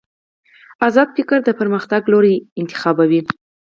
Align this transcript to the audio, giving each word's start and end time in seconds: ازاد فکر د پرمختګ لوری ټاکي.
ازاد 0.87 1.09
فکر 1.17 1.37
د 1.43 1.49
پرمختګ 1.59 2.01
لوری 2.11 2.35
ټاکي. 2.71 3.21